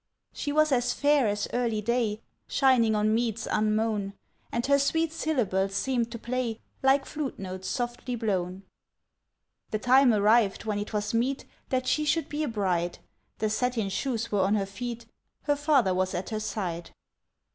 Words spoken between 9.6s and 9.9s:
The